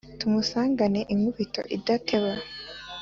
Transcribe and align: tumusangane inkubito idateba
tumusangane 0.19 1.01
inkubito 1.13 1.59
idateba 1.75 2.31